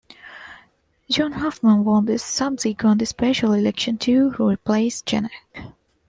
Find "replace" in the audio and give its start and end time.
4.39-5.03